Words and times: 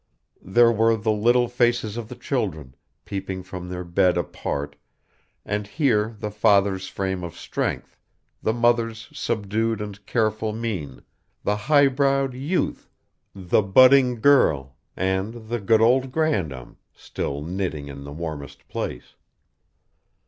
There 0.41 0.71
were 0.71 0.97
the 0.97 1.11
little 1.11 1.47
faces 1.47 1.95
of 1.95 2.09
the 2.09 2.15
children, 2.15 2.73
peeping 3.05 3.43
from 3.43 3.69
their 3.69 3.83
bed 3.83 4.17
apart, 4.17 4.75
and 5.45 5.67
here 5.67 6.15
the 6.17 6.31
father's 6.31 6.87
frame 6.87 7.23
of 7.23 7.37
strength, 7.37 7.95
the 8.41 8.51
mother's 8.51 9.09
subdued 9.13 9.79
and 9.79 10.03
careful 10.07 10.53
mien, 10.53 11.03
the 11.43 11.55
high 11.55 11.85
browed 11.87 12.33
youth, 12.33 12.89
the 13.35 13.61
budding 13.61 14.19
girl, 14.21 14.75
and 14.97 15.49
the 15.49 15.59
good 15.59 15.81
old 15.81 16.11
grandam, 16.11 16.77
still 16.95 17.43
knitting 17.43 17.87
in 17.87 18.03
the 18.03 18.11
warmest 18.11 18.67
place. 18.67 19.13